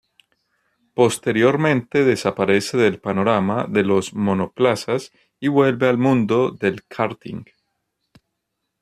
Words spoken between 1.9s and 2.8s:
desaparece